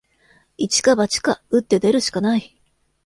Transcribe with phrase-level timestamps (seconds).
[0.57, 2.59] 一か八か、打って出るしかない